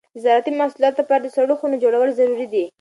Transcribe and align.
د 0.15 0.15
زراعتي 0.23 0.51
محصولاتو 0.59 1.01
لپاره 1.01 1.21
د 1.23 1.27
سړو 1.35 1.53
خونو 1.59 1.81
جوړول 1.83 2.09
ضروري 2.19 2.47
دي. 2.53 2.65